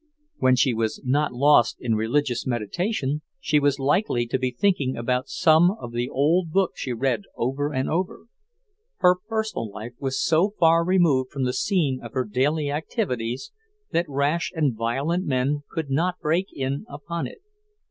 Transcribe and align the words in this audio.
When 0.37 0.55
she 0.55 0.73
was 0.73 0.99
not 1.05 1.31
lost 1.31 1.77
in 1.79 1.93
religious 1.93 2.47
meditation, 2.47 3.21
she 3.39 3.59
was 3.59 3.77
likely 3.77 4.25
to 4.25 4.39
be 4.39 4.49
thinking 4.49 4.97
about 4.97 5.27
some 5.29 5.67
one 5.69 5.77
of 5.79 5.91
the 5.91 6.09
old 6.09 6.49
books 6.49 6.79
she 6.79 6.91
read 6.91 7.25
over 7.37 7.71
and 7.71 7.87
over. 7.87 8.25
Her 9.01 9.13
personal 9.27 9.69
life 9.69 9.93
was 9.99 10.19
so 10.19 10.55
far 10.59 10.83
removed 10.83 11.29
from 11.29 11.43
the 11.43 11.53
scene 11.53 12.01
of 12.01 12.13
her 12.13 12.23
daily 12.25 12.71
activities 12.71 13.51
that 13.91 14.09
rash 14.09 14.51
and 14.55 14.75
violent 14.75 15.27
men 15.27 15.61
could 15.69 15.91
not 15.91 16.19
break 16.19 16.47
in 16.51 16.83
upon 16.89 17.27
it. 17.27 17.43